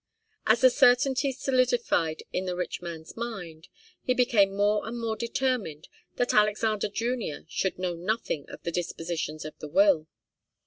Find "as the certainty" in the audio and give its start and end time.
0.47-1.31